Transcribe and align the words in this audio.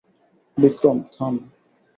বিক্রম, 0.57 0.97
থাম। 1.13 1.35